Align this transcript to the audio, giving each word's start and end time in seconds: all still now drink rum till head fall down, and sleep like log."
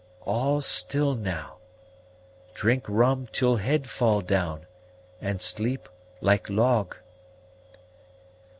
all 0.25 0.61
still 0.61 1.13
now 1.13 1.57
drink 2.55 2.83
rum 2.87 3.27
till 3.31 3.57
head 3.57 3.87
fall 3.87 4.19
down, 4.19 4.65
and 5.21 5.43
sleep 5.43 5.87
like 6.21 6.49
log." 6.49 6.97